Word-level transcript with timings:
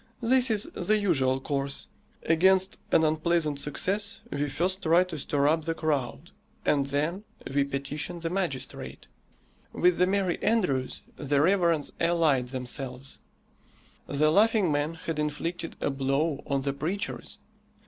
This 0.23 0.49
is 0.49 0.63
the 0.73 0.97
usual 0.97 1.39
course. 1.39 1.85
Against 2.23 2.79
an 2.91 3.03
unpleasant 3.03 3.59
success 3.59 4.19
we 4.31 4.49
first 4.49 4.81
try 4.81 5.03
to 5.03 5.19
stir 5.19 5.47
up 5.47 5.65
the 5.65 5.75
crowd 5.75 6.31
and 6.65 6.87
then 6.87 7.23
we 7.53 7.63
petition 7.63 8.19
the 8.19 8.31
magistrate. 8.31 9.05
With 9.73 9.99
the 9.99 10.07
merry 10.07 10.41
andrews 10.41 11.03
the 11.17 11.39
reverends 11.39 11.91
allied 11.99 12.47
themselves. 12.47 13.19
The 14.07 14.31
Laughing 14.31 14.71
Man 14.71 14.95
had 14.95 15.19
inflicted 15.19 15.75
a 15.81 15.91
blow 15.91 16.41
on 16.47 16.63
the 16.63 16.73
preachers. 16.73 17.37